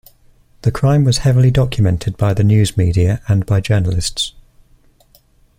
The 0.63 0.71
crime 0.71 1.03
was 1.03 1.19
heavily 1.19 1.51
documented 1.51 2.17
by 2.17 2.33
the 2.33 2.43
news 2.43 2.75
media 2.75 3.21
and 3.27 3.45
by 3.45 3.61
journalists. 3.61 4.33